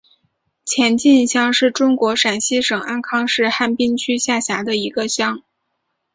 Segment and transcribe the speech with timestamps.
[0.65, 5.43] 前进乡是中国陕西省安康市汉滨区下辖的一个乡。